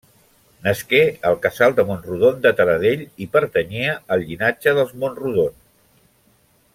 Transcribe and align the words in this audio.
Nasqué 0.67 1.01
al 1.31 1.35
casal 1.43 1.75
de 1.81 1.85
Mont-rodon 1.89 2.41
de 2.47 2.53
Taradell 2.61 3.03
i 3.27 3.29
pertanyia 3.37 3.95
al 4.17 4.27
llinatge 4.31 4.77
dels 4.79 4.97
Mont-rodon. 5.05 5.55